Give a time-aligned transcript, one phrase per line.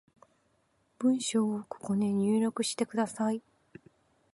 [0.97, 3.43] 文章をここに入力してください